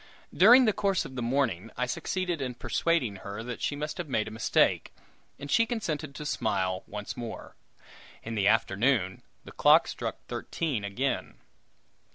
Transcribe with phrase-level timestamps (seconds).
[0.35, 4.09] During the course of the morning, I succeeded in persuading her that she must have
[4.09, 4.91] made a mistake,
[5.37, 7.53] and she consented to smile once more.
[8.23, 11.35] In the afternoon the clock struck thirteen again.